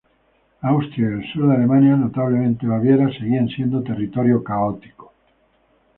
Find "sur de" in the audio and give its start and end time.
1.31-1.53